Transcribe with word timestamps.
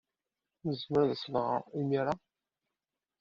Nezmer 0.67 1.01
ad 1.03 1.09
as-nɣer 1.15 1.61
imir-a? 1.79 2.13